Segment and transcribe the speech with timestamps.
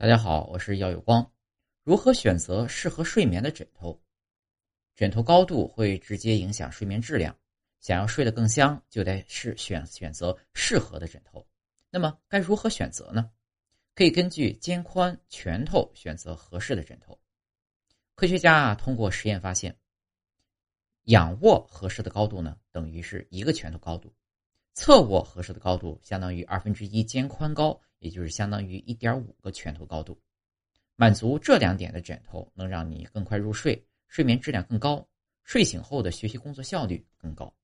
[0.00, 1.30] 大家好，我是耀有光。
[1.84, 4.00] 如何选择适合睡眠的枕头？
[4.96, 7.36] 枕头高度会直接影响睡眠质量。
[7.80, 11.46] 想要睡得更香，就得是选选择适合的枕头。
[11.90, 13.30] 那么该如何选择呢？
[13.94, 17.20] 可以根据肩宽、拳头选择合适的枕头。
[18.14, 19.76] 科学家啊通过实验发现，
[21.02, 24.10] 仰卧合适的高度呢等于是一个拳头高度，
[24.74, 27.80] 侧卧合适的高度相当于二分之一肩宽高。
[28.00, 30.18] 也就是相当于一点五个拳头高度，
[30.96, 35.06] 满足这两点的枕头能让你更快入睡，睡眠质量更高，
[35.42, 37.54] 睡醒后的学习工作效率更高。